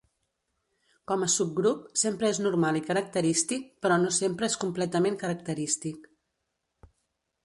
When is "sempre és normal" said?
2.03-2.79